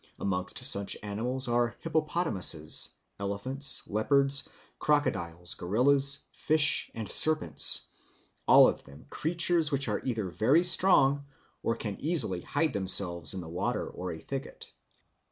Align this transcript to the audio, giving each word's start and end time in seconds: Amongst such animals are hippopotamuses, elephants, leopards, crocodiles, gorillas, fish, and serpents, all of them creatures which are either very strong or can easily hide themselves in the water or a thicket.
Amongst 0.19 0.57
such 0.63 0.97
animals 1.03 1.47
are 1.47 1.75
hippopotamuses, 1.81 2.95
elephants, 3.19 3.83
leopards, 3.87 4.49
crocodiles, 4.79 5.53
gorillas, 5.53 6.23
fish, 6.31 6.89
and 6.95 7.07
serpents, 7.07 7.85
all 8.47 8.67
of 8.67 8.83
them 8.83 9.05
creatures 9.11 9.71
which 9.71 9.87
are 9.87 10.01
either 10.03 10.27
very 10.27 10.63
strong 10.63 11.25
or 11.61 11.75
can 11.75 11.97
easily 12.01 12.41
hide 12.41 12.73
themselves 12.73 13.35
in 13.35 13.41
the 13.41 13.47
water 13.49 13.87
or 13.87 14.11
a 14.11 14.17
thicket. 14.17 14.73